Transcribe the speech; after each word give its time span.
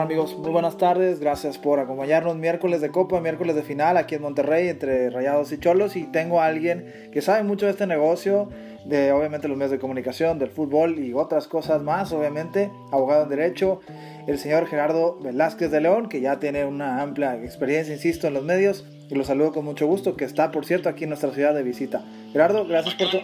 Amigos, 0.00 0.38
muy 0.38 0.50
buenas 0.50 0.76
tardes, 0.76 1.18
gracias 1.18 1.58
por 1.58 1.80
acompañarnos 1.80 2.36
miércoles 2.36 2.80
de 2.80 2.90
Copa, 2.90 3.20
miércoles 3.20 3.56
de 3.56 3.62
final 3.62 3.96
aquí 3.96 4.14
en 4.14 4.22
Monterrey 4.22 4.68
entre 4.68 5.10
Rayados 5.10 5.50
y 5.50 5.58
Cholos. 5.58 5.96
Y 5.96 6.04
tengo 6.04 6.40
a 6.40 6.46
alguien 6.46 7.10
que 7.12 7.20
sabe 7.20 7.42
mucho 7.42 7.66
de 7.66 7.72
este 7.72 7.86
negocio, 7.86 8.48
de 8.84 9.10
obviamente 9.10 9.48
los 9.48 9.56
medios 9.56 9.72
de 9.72 9.80
comunicación, 9.80 10.38
del 10.38 10.50
fútbol 10.50 11.00
y 11.00 11.14
otras 11.14 11.48
cosas 11.48 11.82
más, 11.82 12.12
obviamente, 12.12 12.70
abogado 12.92 13.24
en 13.24 13.28
derecho, 13.30 13.80
el 14.28 14.38
señor 14.38 14.66
Gerardo 14.66 15.18
Velázquez 15.20 15.72
de 15.72 15.80
León, 15.80 16.08
que 16.08 16.20
ya 16.20 16.38
tiene 16.38 16.64
una 16.64 17.02
amplia 17.02 17.34
experiencia, 17.34 17.92
insisto, 17.92 18.28
en 18.28 18.34
los 18.34 18.44
medios. 18.44 18.86
Y 19.10 19.16
lo 19.16 19.24
saludo 19.24 19.52
con 19.52 19.64
mucho 19.64 19.88
gusto, 19.88 20.16
que 20.16 20.24
está, 20.24 20.52
por 20.52 20.64
cierto, 20.64 20.88
aquí 20.88 21.04
en 21.04 21.10
nuestra 21.10 21.32
ciudad 21.32 21.54
de 21.54 21.64
visita. 21.64 22.04
Gerardo, 22.32 22.64
gracias 22.66 22.94
por 22.94 23.10
tu... 23.10 23.18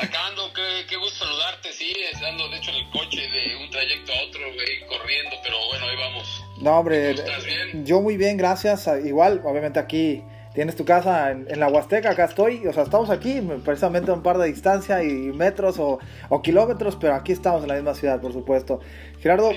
Acá 0.00 0.28
ando, 0.28 0.50
qué, 0.88 0.96
gusto 0.96 1.26
saludarte, 1.26 1.72
sí, 1.74 1.92
ando 2.26 2.48
de 2.48 2.56
hecho 2.56 2.70
en 2.70 2.76
el 2.78 2.90
coche 2.90 3.20
de 3.20 3.56
un 3.62 3.70
trayecto 3.70 4.12
a 4.12 4.28
otro, 4.28 4.40
güey, 4.54 4.86
corriendo, 4.86 5.36
pero 5.42 5.56
bueno, 5.68 5.84
ahí 5.84 5.96
vamos. 5.96 6.44
No, 6.58 6.78
hombre, 6.78 7.10
¿Estás 7.10 7.44
bien? 7.44 7.84
yo 7.84 8.00
muy 8.00 8.16
bien, 8.16 8.38
gracias. 8.38 8.88
Igual, 9.04 9.42
obviamente 9.44 9.78
aquí 9.78 10.24
tienes 10.54 10.74
tu 10.74 10.86
casa 10.86 11.32
en, 11.32 11.60
la 11.60 11.68
Huasteca, 11.68 12.12
acá 12.12 12.24
estoy, 12.24 12.66
o 12.66 12.72
sea, 12.72 12.84
estamos 12.84 13.10
aquí, 13.10 13.42
precisamente 13.62 14.10
a 14.10 14.14
un 14.14 14.22
par 14.22 14.38
de 14.38 14.46
distancia 14.46 15.04
y 15.04 15.32
metros 15.32 15.76
o, 15.78 15.98
kilómetros, 16.42 16.96
pero 16.96 17.14
aquí 17.14 17.32
estamos 17.32 17.62
en 17.62 17.68
la 17.68 17.74
misma 17.74 17.94
ciudad, 17.94 18.22
por 18.22 18.32
supuesto. 18.32 18.80
Gerardo, 19.20 19.52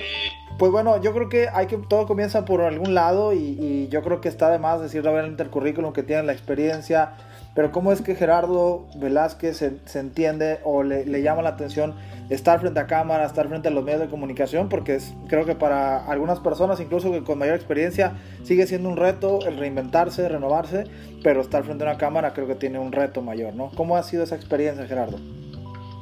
pues 0.58 0.70
bueno, 0.70 1.00
yo 1.00 1.14
creo 1.14 1.30
que 1.30 1.48
hay 1.48 1.68
que, 1.68 1.78
todo 1.78 2.06
comienza 2.06 2.44
por 2.44 2.60
algún 2.60 2.92
lado 2.92 3.32
y, 3.32 3.56
y 3.58 3.88
yo 3.88 4.02
creo 4.02 4.20
que 4.20 4.28
está 4.28 4.50
de 4.50 4.58
más 4.58 4.82
decir 4.82 5.00
obviamente 5.08 5.42
el 5.42 5.48
currículum 5.48 5.94
que 5.94 6.02
tiene 6.02 6.22
la 6.22 6.34
experiencia 6.34 7.14
pero 7.54 7.70
¿cómo 7.70 7.92
es 7.92 8.02
que 8.02 8.14
Gerardo 8.14 8.86
Velázquez 8.96 9.56
se, 9.56 9.98
entiende 9.98 10.58
o 10.64 10.82
le, 10.82 11.22
llama 11.22 11.42
la 11.42 11.50
atención 11.50 11.94
estar 12.28 12.60
frente 12.60 12.80
a 12.80 12.86
cámara, 12.86 13.26
estar 13.26 13.48
frente 13.48 13.68
a 13.68 13.70
los 13.70 13.84
medios 13.84 14.00
de 14.00 14.08
comunicación? 14.08 14.68
Porque 14.68 14.98
creo 15.28 15.44
que 15.44 15.54
para 15.54 16.04
algunas 16.06 16.40
personas, 16.40 16.80
incluso 16.80 17.24
con 17.24 17.38
mayor 17.38 17.54
experiencia, 17.54 18.14
sigue 18.42 18.66
siendo 18.66 18.88
un 18.88 18.96
reto 18.96 19.46
el 19.46 19.56
reinventarse, 19.56 20.28
renovarse, 20.28 20.84
pero 21.22 21.40
estar 21.40 21.62
frente 21.64 21.84
a 21.84 21.90
una 21.90 21.98
cámara 21.98 22.32
creo 22.32 22.48
que 22.48 22.56
tiene 22.56 22.78
un 22.78 22.90
reto 22.90 23.22
mayor, 23.22 23.54
¿no? 23.54 23.70
¿Cómo 23.76 23.96
ha 23.96 24.02
sido 24.02 24.24
esa 24.24 24.34
experiencia, 24.34 24.86
Gerardo? 24.86 25.18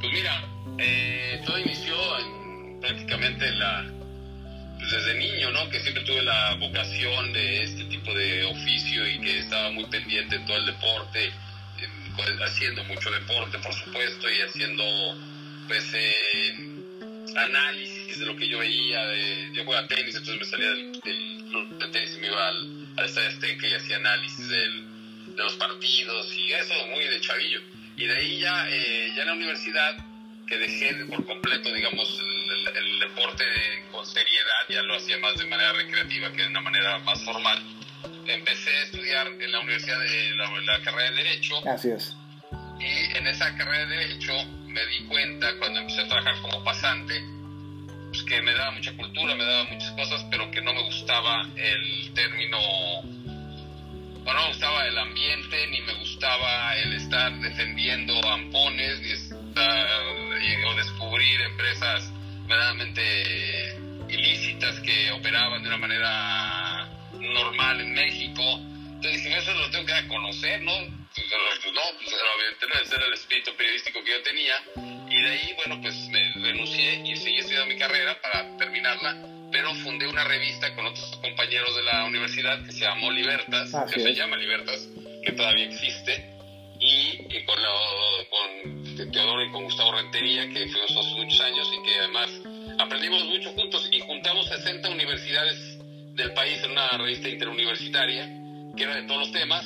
Pues 0.00 0.12
mira, 0.12 0.32
eh, 0.78 1.40
todo 1.44 1.58
inició 1.58 1.94
prácticamente 2.80 3.50
la, 3.52 4.01
desde 4.90 5.14
niño, 5.14 5.50
¿no? 5.50 5.68
Que 5.70 5.80
siempre 5.80 6.02
tuve 6.04 6.22
la 6.22 6.54
vocación 6.54 7.32
de 7.32 7.62
este 7.62 7.84
tipo 7.84 8.12
de 8.14 8.44
oficio 8.44 9.06
y 9.06 9.20
que 9.20 9.38
estaba 9.38 9.70
muy 9.70 9.84
pendiente 9.86 10.38
de 10.38 10.44
todo 10.44 10.56
el 10.56 10.66
deporte, 10.66 11.32
haciendo 12.44 12.84
mucho 12.84 13.10
deporte, 13.10 13.58
por 13.58 13.72
supuesto, 13.72 14.30
y 14.30 14.40
haciendo, 14.40 14.84
pues, 15.68 15.84
eh, 15.94 16.72
análisis 17.36 18.18
de 18.18 18.26
lo 18.26 18.36
que 18.36 18.48
yo 18.48 18.58
veía. 18.58 19.06
De, 19.06 19.50
yo 19.54 19.64
jugaba 19.64 19.86
tenis, 19.88 20.14
entonces 20.14 20.38
me 20.38 20.44
salía 20.44 20.68
del, 20.68 21.00
del, 21.00 21.90
tenis 21.92 22.14
y 22.16 22.20
me 22.20 22.26
iba 22.26 22.48
al, 22.48 22.86
al 22.96 23.04
Estadio 23.06 23.28
Azteca 23.28 23.68
y 23.68 23.74
hacía 23.74 23.96
análisis 23.96 24.48
del, 24.48 24.84
de 25.36 25.42
los 25.42 25.54
partidos 25.54 26.34
y 26.36 26.52
eso 26.52 26.74
muy 26.88 27.04
de 27.04 27.20
chavillo. 27.20 27.60
Y 27.96 28.06
de 28.06 28.16
ahí 28.16 28.40
ya, 28.40 28.68
eh, 28.70 29.12
ya 29.14 29.22
en 29.22 29.28
la 29.28 29.34
universidad, 29.34 29.96
que 30.46 30.58
dejé 30.58 30.94
por 31.06 31.24
completo, 31.26 31.72
digamos, 31.72 32.20
el, 32.74 33.00
deporte 33.00 33.44
con 33.90 34.06
seriedad, 34.06 34.68
ya 34.68 34.82
lo 34.82 34.94
hacía 34.96 35.18
más 35.18 35.36
de 35.36 35.46
manera 35.46 35.72
recreativa 35.72 36.30
que 36.32 36.42
de 36.42 36.48
una 36.48 36.60
manera 36.60 36.98
más 37.00 37.22
formal. 37.24 37.62
Empecé 38.26 38.70
a 38.70 38.82
estudiar 38.84 39.26
en 39.26 39.52
la 39.52 39.60
universidad 39.60 39.98
de 39.98 40.36
la, 40.36 40.80
carrera 40.82 41.10
de 41.10 41.16
Derecho. 41.16 41.68
Así 41.68 41.90
es. 41.90 42.16
Y 42.78 43.16
en 43.16 43.26
esa 43.26 43.56
carrera 43.56 43.86
de 43.86 43.96
Derecho 43.96 44.32
me 44.66 44.86
di 44.86 45.04
cuenta 45.06 45.58
cuando 45.58 45.80
empecé 45.80 46.02
a 46.02 46.08
trabajar 46.08 46.40
como 46.42 46.64
pasante, 46.64 47.22
pues 48.08 48.22
que 48.24 48.40
me 48.42 48.52
daba 48.54 48.70
mucha 48.72 48.96
cultura, 48.96 49.34
me 49.34 49.44
daba 49.44 49.64
muchas 49.64 49.90
cosas, 49.92 50.24
pero 50.30 50.50
que 50.50 50.62
no 50.62 50.72
me 50.72 50.82
gustaba 50.84 51.48
el 51.56 52.12
término 52.14 52.58
no 54.24 54.40
me 54.40 54.48
gustaba 54.48 54.86
el 54.86 54.98
ambiente, 54.98 55.66
ni 55.68 55.80
me 55.82 55.94
gustaba 55.94 56.51
una 65.72 65.78
manera 65.78 66.86
normal 67.18 67.80
en 67.80 67.94
México. 67.94 68.42
Entonces 68.42 69.24
dije, 69.24 69.38
eso 69.38 69.54
lo 69.54 69.70
tengo 69.70 69.86
que 69.86 70.08
conocer, 70.08 70.60
¿no? 70.60 70.72
Pues, 71.14 71.26
no, 71.72 71.80
pues 71.98 72.12
obviamente 72.12 72.84
ese 72.84 72.96
era 72.96 73.06
el 73.06 73.14
espíritu 73.14 73.56
periodístico 73.56 74.04
que 74.04 74.10
yo 74.10 74.22
tenía. 74.22 74.54
Y 75.08 75.22
de 75.22 75.30
ahí, 75.30 75.54
bueno, 75.56 75.80
pues 75.80 75.94
me 76.08 76.32
renuncié 76.34 77.02
y 77.06 77.16
seguí 77.16 77.38
estudiando 77.38 77.72
mi 77.72 77.78
carrera 77.78 78.20
para 78.20 78.56
terminarla, 78.58 79.16
pero 79.50 79.74
fundé 79.76 80.06
una 80.06 80.24
revista 80.24 80.74
con 80.74 80.86
otros 80.86 81.16
compañeros 81.22 81.74
de 81.74 81.82
la 81.84 82.04
universidad 82.04 82.64
que 82.66 82.72
se 82.72 82.80
llamó 82.80 83.10
Libertas, 83.10 83.72
que 83.92 84.00
se 84.00 84.14
llama 84.14 84.36
Libertas, 84.36 84.88
que 85.24 85.32
todavía 85.32 85.64
existe, 85.66 86.32
y, 86.78 87.44
con, 87.44 87.56
con 88.28 89.10
Teodoro 89.12 89.44
y 89.44 89.50
con 89.52 89.64
Gustavo 89.64 89.92
Rentería, 89.92 90.48
que 90.48 90.68
fuimos 90.68 90.90
hace 90.90 91.14
muchos 91.14 91.40
años 91.40 91.70
y 91.72 91.82
que 91.82 91.98
además 91.98 92.30
aprendimos 92.82 93.24
mucho 93.26 93.52
juntos 93.52 93.88
y 93.92 94.00
juntamos 94.00 94.46
60 94.46 94.90
universidades 94.90 95.78
del 96.14 96.32
país 96.34 96.62
en 96.64 96.72
una 96.72 96.88
revista 96.88 97.28
interuniversitaria, 97.28 98.26
que 98.76 98.82
era 98.82 98.96
de 98.96 99.02
todos 99.02 99.20
los 99.20 99.32
temas, 99.32 99.64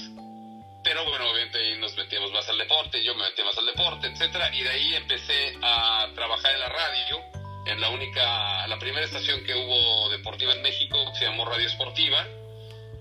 pero 0.84 1.04
bueno, 1.04 1.30
obviamente 1.30 1.58
ahí 1.58 1.80
nos 1.80 1.96
metíamos 1.96 2.32
más 2.32 2.48
al 2.48 2.58
deporte, 2.58 3.02
yo 3.02 3.14
me 3.14 3.24
metía 3.24 3.44
más 3.44 3.58
al 3.58 3.66
deporte, 3.66 4.06
etcétera, 4.06 4.54
y 4.54 4.62
de 4.62 4.70
ahí 4.70 4.94
empecé 4.94 5.56
a 5.62 6.06
trabajar 6.14 6.52
en 6.52 6.60
la 6.60 6.68
radio, 6.68 7.18
en 7.66 7.80
la 7.80 7.88
única, 7.90 8.66
la 8.68 8.78
primera 8.78 9.04
estación 9.04 9.42
que 9.44 9.54
hubo 9.54 10.10
deportiva 10.10 10.52
en 10.52 10.62
México, 10.62 10.96
que 11.12 11.18
se 11.18 11.24
llamó 11.24 11.44
Radio 11.46 11.66
Esportiva, 11.66 12.24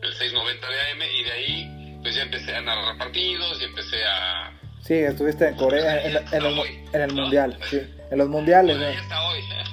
el 0.01 0.13
690 0.13 0.67
de 0.67 0.81
AM, 0.91 1.01
y 1.03 1.23
de 1.23 1.31
ahí 1.31 1.97
pues 2.01 2.15
ya 2.15 2.23
empecé 2.23 2.55
a 2.55 2.61
narrar 2.61 2.97
partidos 2.97 3.61
y 3.61 3.65
empecé 3.65 4.03
a... 4.05 4.51
Sí, 4.81 4.93
estuviste 4.93 5.47
en 5.49 5.55
Corea, 5.55 6.03
en, 6.03 6.15
el, 6.31 7.13
Mundial, 7.13 7.57
sí, 7.69 7.81
en 8.11 8.17
los 8.17 8.29
Mundiales. 8.29 8.77
Bueno, 8.77 9.01
hasta 9.01 9.27
hoy. 9.27 9.64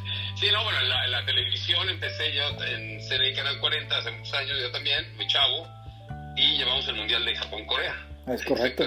Sí, 0.43 0.51
no, 0.51 0.65
bueno, 0.65 0.81
en 0.81 1.13
la, 1.13 1.25
televisión 1.25 1.89
empecé 1.89 2.33
yo 2.33 2.43
en 2.65 3.01
serie 3.01 3.33
Canal 3.33 3.61
40 3.61 3.97
hace 3.97 4.11
muchos 4.11 4.35
años, 4.35 4.59
yo 4.61 4.73
también, 4.73 5.17
mi 5.17 5.25
chavo, 5.29 5.69
y 6.35 6.59
llevamos 6.59 6.89
el 6.89 6.97
Mundial 6.97 7.25
de 7.25 7.37
Japón-Corea. 7.37 7.95
Es 8.27 8.45
correcto. 8.45 8.83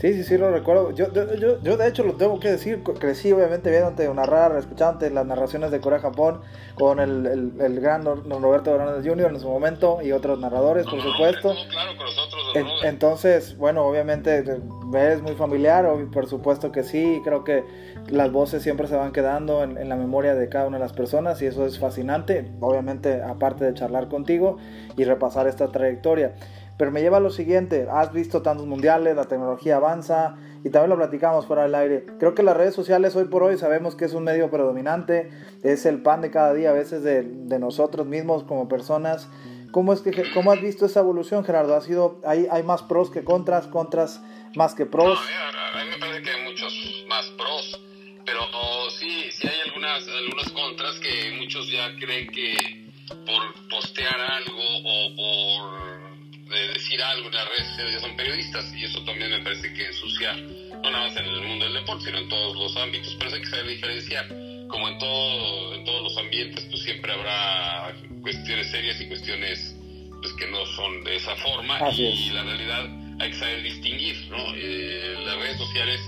Sí, 0.00 0.14
sí, 0.14 0.22
sí, 0.22 0.38
lo 0.38 0.52
recuerdo. 0.52 0.94
Yo, 0.94 1.12
yo, 1.12 1.60
yo, 1.60 1.76
de 1.76 1.88
hecho 1.88 2.04
lo 2.04 2.14
tengo 2.14 2.38
que 2.38 2.52
decir, 2.52 2.84
crecí 3.00 3.32
obviamente 3.32 3.68
viéndote 3.68 4.08
narrar, 4.14 4.56
escuchándote 4.56 5.10
las 5.10 5.26
narraciones 5.26 5.72
de 5.72 5.80
Corea-Japón 5.80 6.40
con 6.76 7.00
el, 7.00 7.26
el, 7.26 7.60
el 7.60 7.80
gran 7.80 8.04
Roberto 8.04 8.72
Hernández 8.72 9.04
Jr. 9.04 9.32
en 9.32 9.40
su 9.40 9.48
momento 9.48 9.98
y 10.02 10.12
otros 10.12 10.38
narradores, 10.38 10.86
por 10.86 11.02
supuesto. 11.02 11.52
claro, 11.68 11.96
con 11.96 12.06
nosotros. 12.06 12.41
Entonces, 12.84 13.56
bueno, 13.56 13.84
obviamente 13.84 14.44
es 14.94 15.22
muy 15.22 15.34
familiar, 15.34 15.88
por 16.12 16.26
supuesto 16.26 16.72
que 16.72 16.82
sí, 16.82 17.20
creo 17.24 17.44
que 17.44 17.64
las 18.08 18.30
voces 18.32 18.62
siempre 18.62 18.86
se 18.88 18.96
van 18.96 19.12
quedando 19.12 19.62
en, 19.62 19.78
en 19.78 19.88
la 19.88 19.96
memoria 19.96 20.34
de 20.34 20.48
cada 20.48 20.66
una 20.66 20.78
de 20.78 20.84
las 20.84 20.92
personas 20.92 21.40
y 21.42 21.46
eso 21.46 21.66
es 21.66 21.78
fascinante, 21.78 22.50
obviamente 22.60 23.22
aparte 23.22 23.64
de 23.64 23.74
charlar 23.74 24.08
contigo 24.08 24.58
y 24.96 25.04
repasar 25.04 25.46
esta 25.46 25.70
trayectoria. 25.72 26.34
Pero 26.76 26.90
me 26.90 27.00
lleva 27.00 27.18
a 27.18 27.20
lo 27.20 27.30
siguiente, 27.30 27.86
has 27.90 28.12
visto 28.12 28.42
tantos 28.42 28.66
mundiales, 28.66 29.14
la 29.14 29.26
tecnología 29.26 29.76
avanza 29.76 30.36
y 30.64 30.70
también 30.70 30.90
lo 30.90 30.96
platicamos 30.96 31.46
fuera 31.46 31.62
del 31.62 31.74
aire. 31.74 32.06
Creo 32.18 32.34
que 32.34 32.42
las 32.42 32.56
redes 32.56 32.74
sociales 32.74 33.14
hoy 33.14 33.24
por 33.24 33.42
hoy 33.42 33.58
sabemos 33.58 33.94
que 33.94 34.04
es 34.04 34.14
un 34.14 34.24
medio 34.24 34.50
predominante, 34.50 35.30
es 35.62 35.86
el 35.86 36.02
pan 36.02 36.22
de 36.22 36.30
cada 36.30 36.54
día 36.54 36.70
a 36.70 36.72
veces 36.72 37.02
de, 37.02 37.22
de 37.22 37.58
nosotros 37.58 38.06
mismos 38.06 38.44
como 38.44 38.68
personas. 38.68 39.28
¿Cómo, 39.72 39.92
es 39.94 40.02
que, 40.02 40.30
¿Cómo 40.34 40.52
has 40.52 40.60
visto 40.60 40.84
esa 40.86 41.00
evolución, 41.00 41.44
Gerardo? 41.44 41.74
¿Ha 41.74 41.80
sido, 41.80 42.20
hay, 42.26 42.46
¿Hay 42.50 42.62
más 42.62 42.82
pros 42.82 43.10
que 43.10 43.24
contras, 43.24 43.66
contras 43.66 44.20
más 44.54 44.74
que 44.74 44.84
pros? 44.84 45.18
a 45.18 45.84
mí 45.84 45.90
me 45.90 45.98
parece 45.98 46.22
que 46.22 46.30
hay 46.30 46.42
muchos 46.44 47.04
más 47.08 47.26
pros, 47.30 47.80
pero 48.26 48.42
sí, 48.90 49.30
sí 49.32 49.48
hay 49.48 49.60
algunas, 49.68 50.06
algunos 50.06 50.52
contras 50.52 51.00
que 51.00 51.36
muchos 51.38 51.70
ya 51.70 51.94
creen 51.96 52.30
que 52.30 52.82
por 53.24 53.68
postear 53.70 54.20
algo 54.20 54.62
o 54.84 55.16
por 55.16 56.02
de 56.52 56.68
decir 56.68 57.02
algo 57.02 57.28
en 57.28 57.34
las 57.34 57.48
redes 57.48 57.94
ya 57.94 58.00
son 58.00 58.14
periodistas 58.16 58.72
y 58.74 58.84
eso 58.84 59.02
también 59.04 59.30
me 59.30 59.40
parece 59.40 59.72
que 59.72 59.86
ensucia 59.86 60.34
no 60.34 60.90
nada 60.90 61.08
más 61.08 61.16
en 61.16 61.24
el 61.24 61.40
mundo 61.40 61.64
del 61.64 61.74
deporte 61.74 62.04
sino 62.04 62.18
en 62.18 62.28
todos 62.28 62.56
los 62.56 62.76
ámbitos 62.76 63.14
pero 63.16 63.28
eso 63.28 63.36
hay 63.36 63.42
que 63.42 63.48
saber 63.48 63.66
diferenciar 63.68 64.28
como 64.68 64.88
en 64.88 64.98
todo 64.98 65.74
en 65.74 65.84
todos 65.84 66.02
los 66.02 66.18
ambientes 66.18 66.64
pues 66.66 66.82
siempre 66.82 67.12
habrá 67.12 67.94
cuestiones 68.22 68.70
serias 68.70 69.00
y 69.00 69.06
cuestiones 69.08 69.76
pues 70.20 70.32
que 70.34 70.46
no 70.48 70.64
son 70.66 71.04
de 71.04 71.16
esa 71.16 71.34
forma 71.36 71.78
y 71.90 72.30
la 72.30 72.44
realidad 72.44 72.88
hay 73.20 73.30
que 73.30 73.36
saber 73.36 73.62
distinguir 73.62 74.16
no 74.28 74.54
eh, 74.54 75.16
las 75.24 75.36
redes 75.36 75.58
sociales 75.58 76.00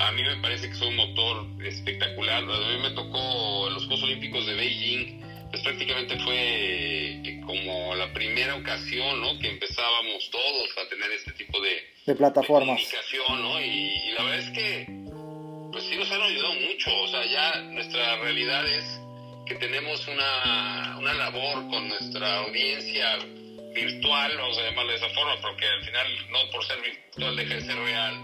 a 0.00 0.12
mí 0.12 0.22
me 0.22 0.36
parece 0.36 0.68
que 0.68 0.74
son 0.74 0.88
un 0.88 0.96
motor 0.96 1.46
espectacular 1.64 2.42
a 2.42 2.46
mí 2.46 2.82
me 2.82 2.90
tocó 2.90 3.68
los 3.70 3.86
Juegos 3.86 4.04
Olímpicos 4.04 4.46
de 4.46 4.54
Beijing 4.54 5.18
pues 5.50 5.62
prácticamente 5.62 6.18
fue 6.20 6.36
eh, 6.36 7.40
como 7.46 7.94
la 7.94 8.12
primera 8.12 8.54
ocasión, 8.56 9.20
¿no? 9.20 9.38
Que 9.38 9.48
empezábamos 9.48 10.30
todos 10.30 10.68
a 10.76 10.88
tener 10.88 11.10
este 11.12 11.32
tipo 11.32 11.60
de, 11.60 11.82
de 12.06 12.14
plataformas. 12.14 12.80
comunicación, 12.82 13.42
¿no? 13.42 13.60
Y, 13.60 14.12
la 14.16 14.24
verdad 14.24 14.38
es 14.40 14.50
que, 14.50 14.86
pues 15.72 15.84
sí 15.84 15.96
nos 15.96 16.10
han 16.10 16.22
ayudado 16.22 16.54
mucho, 16.54 16.90
o 17.02 17.08
sea, 17.08 17.24
ya 17.24 17.62
nuestra 17.62 18.16
realidad 18.18 18.66
es 18.68 19.00
que 19.48 19.54
tenemos 19.54 20.06
una, 20.06 20.96
una 20.98 21.14
labor 21.14 21.68
con 21.70 21.88
nuestra 21.88 22.40
audiencia 22.40 23.18
virtual, 23.74 24.36
vamos 24.36 24.58
a 24.58 24.62
llamarlo 24.62 24.90
de 24.90 24.98
esa 24.98 25.08
forma, 25.08 25.40
porque 25.40 25.66
al 25.66 25.84
final 25.84 26.06
no 26.30 26.50
por 26.50 26.64
ser 26.66 26.76
virtual 26.82 27.36
deja 27.36 27.54
de 27.54 27.60
ser 27.62 27.76
real, 27.76 28.14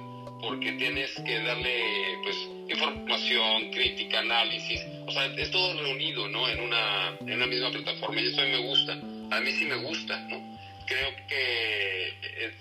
porque 0.42 0.72
tienes 0.72 1.10
que 1.24 1.40
darle 1.42 2.18
pues 2.22 2.36
información, 2.68 3.70
crítica, 3.70 4.18
análisis, 4.18 4.82
o 5.06 5.12
sea, 5.12 5.24
es 5.24 5.50
todo 5.50 5.80
reunido, 5.82 6.28
¿no? 6.28 6.46
En 6.46 6.60
una, 6.60 7.16
en 7.20 7.32
una 7.32 7.46
misma 7.46 7.70
plataforma 7.70 8.20
y 8.20 8.26
eso 8.26 8.42
a 8.42 8.44
mí 8.44 8.50
me 8.50 8.58
gusta, 8.58 8.92
a 8.92 9.40
mí 9.40 9.52
sí 9.52 9.64
me 9.64 9.76
gusta, 9.76 10.18
¿no? 10.28 10.58
Creo 10.86 11.08
que 11.26 12.08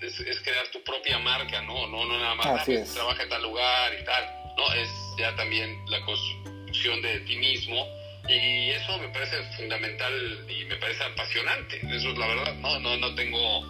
es, 0.02 0.20
es 0.22 0.40
crear 0.40 0.66
tu 0.70 0.82
propia 0.84 1.20
marca, 1.20 1.62
¿no? 1.64 1.88
No, 1.88 2.06
no 2.06 2.18
nada 2.18 2.36
más 2.36 2.48
ah, 2.48 2.72
es. 2.72 2.94
trabaja 2.94 3.24
en 3.24 3.30
tal 3.30 3.44
lugar 3.44 3.92
y 4.00 4.06
tal, 4.06 4.24
no, 4.56 4.74
es 4.74 4.90
ya 5.18 5.36
también 5.36 5.78
la 5.90 6.00
construcción 6.06 7.02
de 7.02 7.20
ti 7.22 7.36
mismo 7.36 7.86
y 8.30 8.70
eso 8.72 8.98
me 9.00 9.08
parece 9.10 9.38
fundamental 9.58 10.14
y 10.50 10.66
me 10.66 10.76
parece 10.78 11.04
apasionante, 11.04 11.78
eso 11.92 12.10
es 12.12 12.18
la 12.18 12.28
verdad, 12.28 12.54
no, 12.56 12.80
no, 12.80 12.98
no 12.98 13.14
tengo 13.16 13.62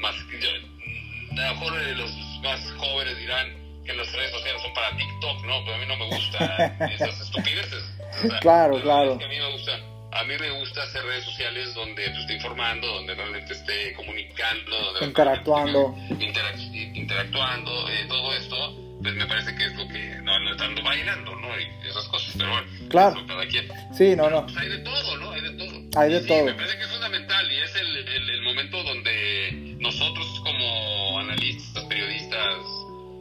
más, 0.00 0.14
yo, 0.40 0.48
a 0.50 1.48
lo 1.48 1.54
mejor 1.54 1.80
eh, 1.82 1.94
los 1.94 2.10
más 2.42 2.60
jóvenes 2.76 3.16
dirán 3.18 3.82
que 3.84 3.94
las 3.94 4.12
redes 4.12 4.30
sociales 4.32 4.62
son 4.62 4.74
para 4.74 4.96
TikTok, 4.96 5.44
¿no? 5.44 5.64
Pero 5.64 5.74
a 5.74 5.78
mí 5.78 5.86
no 5.88 5.96
me 5.96 6.06
gusta 6.06 6.66
esas 6.92 7.20
estupideces. 7.20 7.82
O 8.24 8.28
sea, 8.28 8.38
Claro, 8.40 8.76
la 8.78 8.82
claro. 8.82 9.12
es 9.12 9.18
que 9.18 9.24
a 9.24 9.28
mí 9.28 9.38
me 9.38 9.50
gusta, 9.52 9.72
a 10.12 10.24
mí 10.24 10.34
me 10.38 10.50
gusta 10.50 10.82
hacer 10.82 11.02
redes 11.04 11.24
sociales 11.24 11.74
donde 11.74 12.04
te 12.08 12.20
esté 12.20 12.34
informando, 12.34 12.86
donde 12.86 13.14
realmente 13.14 13.52
esté 13.54 13.92
comunicando, 13.94 14.78
donde 14.92 15.06
Interactuando. 15.06 15.94
interac- 16.10 16.94
interactuando, 16.96 17.88
eh, 17.88 18.04
todo 18.08 18.34
esto, 18.34 18.81
pues 19.02 19.14
me 19.14 19.26
parece 19.26 19.54
que 19.56 19.64
es 19.66 19.74
lo 19.76 19.88
que 19.88 20.16
no, 20.22 20.38
no 20.40 20.50
estando 20.52 20.82
bailando, 20.82 21.34
¿no? 21.36 21.48
Y 21.60 21.88
esas 21.88 22.04
cosas, 22.08 22.34
pero 22.36 22.50
bueno, 22.50 22.66
Claro. 22.88 23.16
eso 23.16 23.26
cada 23.26 23.46
quien. 23.46 23.68
Sí, 23.92 24.14
no, 24.16 24.30
no. 24.30 24.44
Pues 24.46 24.56
hay 24.58 24.68
de 24.68 24.78
todo, 24.78 25.16
¿no? 25.18 25.30
Hay 25.32 25.40
de 25.40 25.50
todo. 25.50 26.00
Hay 26.00 26.12
de 26.12 26.20
sí, 26.20 26.26
todo. 26.28 26.44
Me 26.44 26.54
parece 26.54 26.76
que 26.78 26.84
es 26.84 26.90
fundamental 26.90 27.52
y 27.52 27.58
es 27.58 27.74
el, 27.76 27.96
el, 27.96 28.30
el 28.30 28.42
momento 28.42 28.82
donde 28.84 29.76
nosotros 29.80 30.40
como 30.44 31.18
analistas, 31.20 31.84
periodistas, 31.84 32.54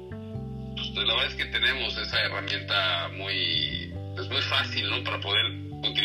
pues 0.10 1.08
la 1.08 1.14
verdad 1.16 1.26
es 1.28 1.36
que 1.36 1.46
tenemos 1.46 1.98
esa 1.98 2.20
herramienta 2.22 3.10
muy, 3.16 3.94
es 4.20 4.28
muy 4.30 4.42
fácil, 4.42 4.90
¿no? 4.90 5.04
Para 5.04 5.20
poder 5.20 5.46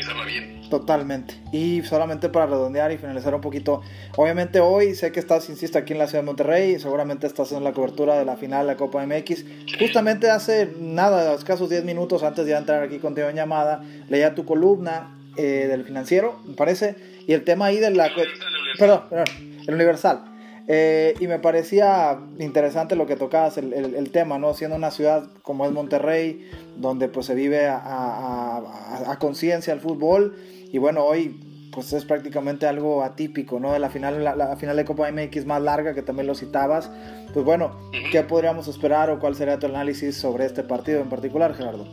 utilizarla 0.06 0.24
bien. 0.24 0.68
Totalmente. 0.68 1.34
Y 1.52 1.82
solamente 1.82 2.28
para 2.28 2.46
redondear 2.46 2.92
y 2.92 2.98
finalizar 2.98 3.34
un 3.34 3.40
poquito. 3.40 3.82
Obviamente 4.16 4.60
hoy 4.60 4.94
sé 4.94 5.12
que 5.12 5.20
estás, 5.20 5.48
insisto, 5.48 5.78
aquí 5.78 5.92
en 5.92 5.98
la 5.98 6.06
ciudad 6.06 6.22
de 6.22 6.26
Monterrey. 6.26 6.78
Seguramente 6.78 7.26
estás 7.26 7.52
en 7.52 7.64
la 7.64 7.72
cobertura 7.72 8.18
de 8.18 8.24
la 8.24 8.36
final 8.36 8.66
de 8.66 8.72
la 8.72 8.76
Copa 8.76 9.04
MX. 9.06 9.44
Justamente 9.78 10.30
hace 10.30 10.72
nada, 10.78 11.34
escasos 11.34 11.68
10 11.70 11.84
minutos 11.84 12.22
antes 12.22 12.46
de 12.46 12.52
entrar 12.52 12.82
aquí 12.82 12.98
contigo 12.98 13.28
en 13.28 13.36
llamada, 13.36 13.82
leía 14.08 14.34
tu 14.34 14.44
columna 14.44 15.16
eh, 15.36 15.66
del 15.68 15.84
financiero, 15.84 16.40
me 16.46 16.54
parece. 16.54 16.96
Y 17.26 17.32
el 17.32 17.44
tema 17.44 17.66
ahí 17.66 17.78
de 17.78 17.90
la... 17.90 18.06
El 18.06 18.12
Universal, 18.12 18.48
el 18.48 18.60
Universal. 18.60 18.78
Perdón, 18.78 19.02
perdón, 19.10 19.62
el 19.66 19.74
Universal. 19.74 20.35
Eh, 20.68 21.14
y 21.20 21.26
me 21.28 21.38
parecía 21.38 22.18
interesante 22.40 22.96
lo 22.96 23.06
que 23.06 23.14
tocabas, 23.16 23.56
el, 23.58 23.72
el- 23.72 23.94
el 23.94 24.10
tema, 24.10 24.38
¿no? 24.38 24.52
Siendo 24.54 24.76
una 24.76 24.90
ciudad 24.90 25.28
como 25.42 25.64
es 25.64 25.72
Monterrey, 25.72 26.50
donde 26.76 27.08
pues 27.08 27.26
se 27.26 27.34
vive 27.34 27.66
a, 27.68 27.76
a- 27.78 28.58
a- 28.58 29.12
a 29.12 29.18
conciencia 29.18 29.72
el 29.72 29.80
fútbol, 29.80 30.36
y 30.72 30.78
bueno, 30.78 31.04
hoy 31.04 31.40
pues 31.72 31.92
es 31.92 32.04
prácticamente 32.06 32.66
algo 32.66 33.04
atípico, 33.04 33.60
¿no? 33.60 33.72
De 33.72 33.78
la 33.78 33.90
final, 33.90 34.24
la, 34.24 34.34
la 34.34 34.56
final 34.56 34.76
de 34.76 34.84
Copa 34.86 35.10
MX 35.12 35.44
más 35.44 35.60
larga, 35.62 35.94
que 35.94 36.02
también 36.02 36.26
lo 36.26 36.34
citabas. 36.34 36.90
Pues 37.34 37.44
bueno, 37.44 37.76
¿qué 38.10 38.22
podríamos 38.22 38.66
esperar 38.66 39.10
o 39.10 39.18
cuál 39.20 39.34
sería 39.36 39.58
tu 39.58 39.66
análisis 39.66 40.16
sobre 40.16 40.46
este 40.46 40.62
partido 40.62 41.00
en 41.00 41.10
particular, 41.10 41.54
Gerardo? 41.54 41.84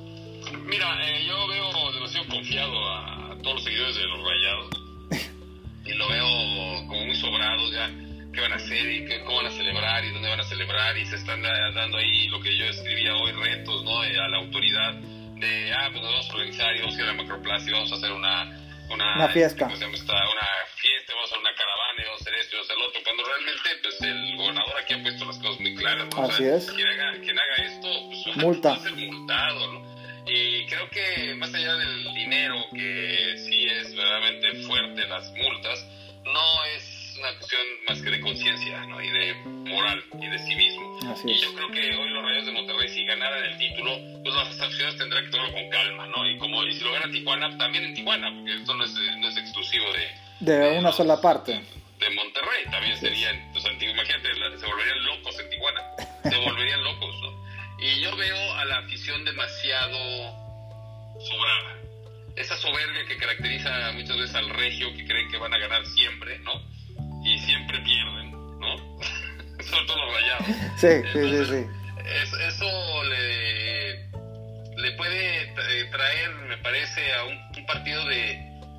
Mira, 0.65 0.85
eh, 1.05 1.25
yo 1.27 1.35
veo 1.49 1.91
demasiado 1.93 2.25
confiado 2.29 2.71
a, 2.89 3.37
todos 3.43 3.55
los 3.55 3.63
seguidores 3.65 3.95
de 3.97 4.03
los 4.07 4.19
Rayados 4.23 4.69
y 5.85 5.93
lo 5.95 6.07
veo 6.07 6.87
como 6.87 7.05
muy 7.05 7.15
sobrados 7.15 7.71
ya 7.73 7.89
qué 8.33 8.41
van 8.41 8.53
a 8.53 8.55
hacer 8.55 8.91
y 8.91 9.05
qué, 9.05 9.21
cómo 9.23 9.37
van 9.37 9.47
a 9.47 9.51
celebrar 9.51 10.03
y 10.05 10.11
dónde 10.11 10.29
van 10.29 10.39
a 10.39 10.43
celebrar 10.43 10.97
y 10.97 11.05
se 11.05 11.15
están 11.15 11.41
da- 11.41 11.71
dando 11.71 11.97
ahí 11.97 12.27
lo 12.29 12.39
que 12.41 12.55
yo 12.57 12.65
escribía 12.65 13.15
hoy 13.15 13.31
retos 13.31 13.83
no 13.83 14.03
Eh, 14.03 14.17
a 14.19 14.27
la 14.27 14.37
autoridad 14.37 14.93
de 14.95 15.73
ah 15.73 15.89
pues 15.91 16.01
nos 16.03 16.11
vamos 16.11 16.29
a 16.29 16.33
organizar 16.33 16.75
y 16.75 16.79
vamos 16.79 16.97
a 16.97 17.01
ir 17.01 17.09
a 17.09 17.13
Macroplaza 17.13 17.69
y 17.69 17.73
vamos 17.73 17.91
a 17.91 17.95
hacer 17.95 18.11
una 18.11 18.59
una, 18.89 19.15
Una 19.15 19.29
fiesta. 19.29 19.65
¿cómo 19.65 19.75
se 19.77 19.85
llama 19.85 19.95
esta? 19.95 20.13
una 20.13 20.47
fiesta 20.75 21.13
vamos 21.15 21.31
a 21.31 21.35
hacer 21.35 21.39
una 21.39 21.55
caravana 21.55 22.01
y 22.01 22.05
vamos 22.05 22.19
a 22.19 22.23
hacer 22.23 22.33
esto 22.35 22.51
y 22.51 22.57
vamos 22.57 22.69
a 22.69 22.73
hacer 22.73 22.77
lo 22.81 22.87
otro 22.89 23.01
cuando 23.03 23.23
realmente 23.23 23.69
pues 23.81 24.01
el 24.01 24.35
gobernador 24.37 24.73
aquí 24.81 24.93
ha 24.93 25.01
puesto 25.03 25.25
las 25.25 25.37
cosas 25.39 25.59
muy 25.61 25.75
claras 25.75 26.07
¿no? 26.11 26.21
O 26.21 26.29
Así 26.29 26.43
sea, 26.43 26.55
es. 26.57 26.71
quien 26.71 26.87
haga, 26.87 27.11
quien 27.21 27.39
haga 27.39 27.55
esto 27.63 27.89
pues 28.09 28.37
Multa. 28.43 28.69
va 28.69 28.75
a 28.75 28.79
ser 28.79 28.93
multado 28.95 29.73
¿no? 29.73 29.93
Y 30.25 30.65
creo 30.67 30.89
que 30.89 31.35
más 31.35 31.53
allá 31.53 31.75
del 31.75 32.13
dinero, 32.13 32.55
que 32.73 33.35
sí 33.37 33.65
es 33.65 33.93
verdaderamente 33.93 34.53
fuerte 34.63 35.05
las 35.07 35.31
multas, 35.33 35.85
una 37.23 37.37
cuestión 37.37 37.61
más 37.87 38.01
que 38.01 38.09
de 38.11 38.19
conciencia 38.19 38.85
¿no? 38.85 39.01
y 39.01 39.09
de 39.09 39.33
moral 39.45 40.03
y 40.21 40.27
de 40.27 40.37
civismo. 40.39 40.99
Así 41.11 41.29
y 41.31 41.37
yo 41.41 41.53
creo 41.55 41.69
que 41.69 41.95
hoy 41.95 42.09
los 42.09 42.23
Rayos 42.23 42.45
de 42.45 42.51
Monterrey, 42.51 42.89
si 42.89 43.05
ganaran 43.05 43.43
el 43.45 43.57
título, 43.57 43.97
pues 44.23 44.35
las 44.35 44.59
acciones 44.59 44.97
tendrán 44.97 45.23
que 45.25 45.31
tomarlo 45.31 45.53
con 45.53 45.69
calma, 45.69 46.07
¿no? 46.07 46.29
Y 46.29 46.37
como 46.37 46.63
y 46.65 46.73
si 46.73 46.83
lo 46.83 46.91
gana 46.91 47.11
Tijuana, 47.11 47.57
también 47.57 47.85
en 47.85 47.93
Tijuana, 47.93 48.31
porque 48.33 48.53
esto 48.55 48.73
no 48.75 48.83
es, 48.83 48.91
no 48.93 49.27
es 49.29 49.37
exclusivo 49.37 49.85
de, 49.93 50.09
De 50.41 50.71
una 50.79 50.89
los- 50.89 50.97
sola 50.97 51.19
parte. 51.21 51.53
de 51.53 52.09
Monterrey 52.09 52.63
también 52.69 52.97
serían, 52.97 53.51
o 53.55 53.59
sea, 53.59 53.71
imagínate, 53.71 54.57
se 54.59 54.65
volverían 54.65 55.05
locos 55.05 55.39
en 55.39 55.49
Tijuana, 55.49 55.81
se 56.23 56.37
volverían 56.37 56.83
locos, 56.83 57.15
¿no? 57.21 57.43
Y 57.79 58.01
yo 58.01 58.15
veo 58.15 58.53
a 58.55 58.65
la 58.65 58.77
afición 58.79 59.23
demasiado 59.25 59.97
sobrada. 61.19 61.77
Esa 62.35 62.57
soberbia 62.57 63.05
que 63.07 63.17
caracteriza 63.17 63.91
muchas 63.93 64.17
veces 64.17 64.35
al 64.35 64.49
regio, 64.49 64.91
que 64.95 65.05
creen 65.05 65.29
que 65.29 65.37
van 65.37 65.53
a 65.53 65.57
ganar 65.57 65.85
siempre, 65.85 66.39
¿no? 66.39 66.51
Siempre 67.45 67.79
pierden, 67.79 68.31
¿no? 68.59 68.77
Sobre 69.63 69.85
todo 69.85 69.97
los 70.05 70.15
rayados. 70.15 70.47
Sí, 70.77 70.87
sí, 71.13 71.19
sí, 71.29 71.45
sí. 71.45 71.67
es- 72.05 72.33
eso 72.53 73.03
le, 73.03 73.93
le 74.81 74.91
puede 74.97 75.53
tra- 75.55 75.91
traer, 75.91 76.29
me 76.49 76.57
parece, 76.57 77.13
a 77.13 77.23
un, 77.25 77.37
un 77.57 77.65
partido 77.65 78.05
de, 78.05 78.15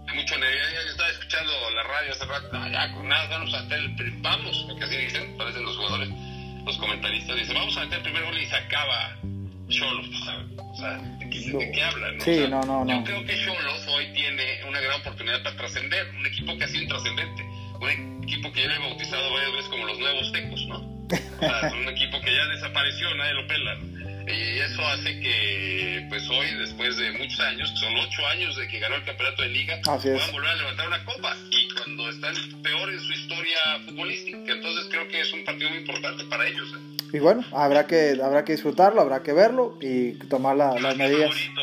de 0.07 0.13
mucho 0.15 0.37
nervio. 0.39 0.63
Yo 0.85 0.91
estaba 0.91 1.11
escuchando 1.11 1.53
la 1.75 1.83
radio 1.85 2.13
hace 2.13 2.25
rato, 2.27 2.49
"No, 2.53 2.69
ya 2.69 2.93
con 2.93 3.09
nada, 3.09 3.27
vamos 3.29 3.55
a 3.55 3.63
meter 3.63 3.79
el 3.79 4.11
vamos, 4.21 4.65
porque 4.69 4.85
así 4.85 4.97
dicen, 4.97 5.37
parecen 5.39 5.65
los 5.65 5.77
jugadores, 5.77 6.09
los 6.65 6.77
comentaristas, 6.79 7.37
dicen, 7.37 7.55
vamos 7.55 7.77
a 7.77 7.81
meter 7.81 7.99
el 7.99 8.03
primer 8.05 8.25
gol 8.25 8.39
y 8.39 8.47
se 8.47 8.57
acaba 8.57 9.17
Cholos. 9.69 10.07
O 10.59 10.77
sea, 10.77 10.99
¿de 11.19 11.31
qué, 11.31 11.39
de 11.57 11.71
qué 11.73 11.83
hablan? 11.83 12.21
Sí, 12.21 12.31
O 12.33 12.35
sea, 12.35 12.49
no, 12.49 12.61
no, 12.63 12.85
no. 12.85 12.99
Yo 12.99 13.05
creo 13.05 13.25
que 13.25 13.45
Cholos 13.45 13.87
hoy 13.89 14.07
tiene 14.13 14.63
una 14.69 14.81
gran 14.81 15.01
oportunidad 15.01 15.43
para 15.43 15.57
trascender, 15.57 16.09
un 16.11 16.27
equipo 16.27 16.57
que 16.59 16.65
ha 16.65 16.69
sido 16.69 16.83
intrascendente, 16.83 17.43
un 17.85 18.25
equipo 18.25 18.53
que 18.53 18.63
ya 18.63 18.69
le 18.69 18.77
he 18.77 18.79
bautizado 18.79 19.33
varias 19.33 19.53
veces 19.53 19.69
como 19.71 19.87
los 19.87 19.99
nuevos 19.99 20.33
tecos, 20.33 20.67
¿no? 20.69 20.77
O 20.79 21.41
sea, 21.41 21.69
es 21.69 21.73
un 21.81 21.89
equipo 21.89 22.21
que 22.21 22.35
ya 22.35 22.45
desapareció, 22.55 23.15
nadie 23.15 23.35
lo 23.35 23.47
pela. 23.47 23.77
Y 24.27 24.59
eso 24.59 24.87
hace 24.89 25.21
que, 25.21 26.07
pues 26.09 26.27
hoy, 26.31 26.47
después 26.59 26.97
de 26.97 27.13
muchos 27.13 27.39
años, 27.41 27.71
que 27.73 27.77
son 27.77 27.95
ocho 27.99 28.27
años 28.29 28.57
de 28.57 28.67
que 28.69 28.79
ganó 28.79 28.97
el 28.97 29.05
campeonato 29.05 29.43
de 29.43 29.49
liga, 29.51 29.79
puedan 29.85 30.33
volver 30.33 30.51
a 30.51 30.55
levantar 30.57 30.87
una 30.89 31.05
copa. 31.05 31.37
Y 31.51 31.69
cuando 31.75 32.09
están 32.09 32.35
peor 32.63 32.91
en 32.91 33.01
su 33.01 33.13
historia 33.13 33.59
futbolística. 33.85 34.39
Entonces 34.39 34.87
creo 34.91 35.07
que 35.09 35.21
es 35.21 35.31
un 35.35 35.45
partido 35.45 35.69
muy 35.71 35.81
importante 35.81 36.25
para 36.25 36.47
ellos. 36.49 36.69
¿eh? 36.75 37.17
Y 37.17 37.19
bueno, 37.19 37.45
habrá 37.53 37.87
que, 37.87 38.19
habrá 38.25 38.45
que 38.47 38.53
disfrutarlo, 38.53 39.03
habrá 39.03 39.23
que 39.23 39.35
verlo 39.35 39.77
y 39.83 40.13
tomar 40.29 40.57
la- 40.57 40.81
las 40.81 40.97
medidas. 40.97 41.29
favorito, 41.31 41.61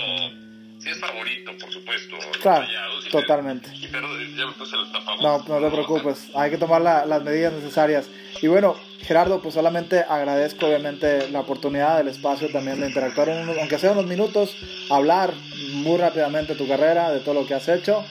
sí 0.82 0.90
es 0.90 1.00
favorito, 1.00 1.52
por 1.60 1.72
supuesto. 1.72 2.16
Claro, 2.42 2.66
y- 3.06 3.10
totalmente. 3.10 3.70
y 3.76 3.88
pero 3.88 4.08
ya 4.36 4.46
me 4.48 4.52
puse 4.54 4.76
el 4.76 4.92
tapabocas. 4.92 5.48
No, 5.48 5.60
no 5.60 5.68
te 5.68 5.72
preocupes, 5.74 6.30
hay 6.36 6.50
que 6.52 6.58
tomar 6.58 6.82
la- 6.82 7.06
las 7.06 7.22
medidas 7.24 7.54
necesarias. 7.54 8.08
Y 8.42 8.48
bueno, 8.48 8.76
Gerardo, 9.02 9.42
pues 9.42 9.54
solamente 9.56 10.00
agradezco 10.00 10.66
obviamente 10.68 11.30
la 11.30 11.42
oportunidad, 11.42 12.00
el 12.00 12.08
espacio 12.08 12.50
también 12.50 12.80
de 12.80 12.88
interactuar, 12.88 13.30
unos- 13.30 13.58
aunque 13.58 13.78
sea 13.80 13.92
unos 13.92 14.06
minutos, 14.06 14.56
hablar 14.90 15.34
muy 15.74 15.98
rápidamente 15.98 16.54
de 16.54 16.58
tu 16.58 16.68
carrera, 16.68 17.12
de 17.12 17.20
todo 17.20 17.34
lo 17.36 17.46
que 17.48 17.54
has 17.54 17.68
hecho. 17.68 18.04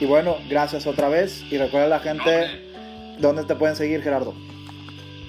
Y 0.00 0.04
bueno, 0.04 0.38
gracias 0.48 0.86
otra 0.86 1.08
vez 1.08 1.44
y 1.50 1.58
recuerda 1.58 1.86
a 1.86 1.88
la 1.90 1.96
No, 1.98 2.02
gente 2.02 2.34
hombre. 2.44 3.18
dónde 3.18 3.44
te 3.44 3.54
pueden 3.54 3.76
seguir, 3.76 4.02
Gerardo. 4.02 4.34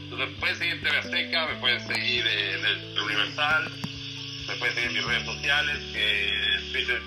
Entonces, 0.04 0.30
me 0.30 0.40
pueden 0.40 0.56
seguir 0.58 0.74
en 0.74 0.82
TV 0.82 0.98
Azteca, 0.98 1.48
me 1.48 1.56
pueden 1.60 1.80
seguir 1.88 2.26
en 2.28 2.66
el 2.66 3.00
Universal, 3.04 3.72
pueden 4.64 4.76
seguir 4.76 4.90
en 4.92 4.96
mis 4.96 5.06
redes 5.06 5.26
sociales, 5.26 5.78
que 5.92 6.30
es 6.56 6.72
Twitter, 6.72 7.02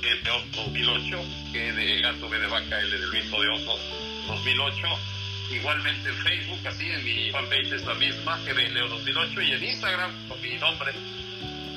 que 0.00 0.12
es 0.12 0.24
de 0.24 0.30
Oso 0.30 0.46
2008, 0.64 1.20
que 1.52 1.68
es 1.68 1.76
de 1.76 2.00
Gato 2.00 2.28
B 2.30 2.38
de 2.38 2.46
Vaca, 2.46 2.80
el 2.80 2.90
de 2.90 2.98
Luis 3.00 3.30
de 3.30 3.36
Oso 3.36 3.78
2008. 4.28 4.86
Igualmente 5.50 6.08
en 6.08 6.14
Facebook, 6.14 6.66
así, 6.66 6.90
en 6.90 7.04
mi 7.04 7.30
fanpage 7.30 7.70
es 7.70 7.84
la 7.84 7.92
misma, 7.94 8.40
que 8.46 8.54
de 8.54 8.70
Leo 8.70 8.88
2008, 8.88 9.42
y 9.42 9.52
en 9.52 9.64
Instagram, 9.64 10.28
con 10.28 10.40
mi 10.40 10.54
nombre. 10.54 10.92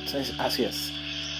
Sí, 0.05 0.33
Así 0.39 0.63
es. 0.63 0.93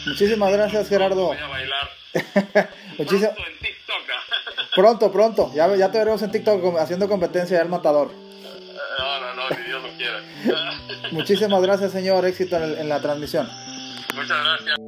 Muchísimas 0.05 0.51
gracias, 0.51 0.89
Gerardo. 0.89 1.27
Voy 1.27 1.37
a 1.37 1.47
bailar 1.47 1.89
Muchísimas 2.97 3.33
pronto 3.33 3.49
en 3.49 3.59
TikTok. 3.59 4.03
pronto, 4.75 5.11
pronto. 5.11 5.51
Ya, 5.55 5.73
ya 5.73 5.89
te 5.89 5.99
veremos 5.99 6.21
en 6.21 6.31
TikTok 6.31 6.79
haciendo 6.79 7.07
competencia 7.07 7.59
del 7.59 7.69
matador. 7.69 8.11
No, 8.99 9.19
no, 9.21 9.33
no, 9.35 9.49
ni 9.57 9.63
Dios 9.63 9.83
lo 9.83 9.89
quiera. 9.91 10.21
Muchísimas 11.11 11.61
gracias, 11.61 11.91
señor. 11.91 12.25
Éxito 12.25 12.57
en, 12.57 12.89
la 12.89 12.99
transmisión. 12.99 13.47
Muchas 14.15 14.37
gracias. 14.43 14.86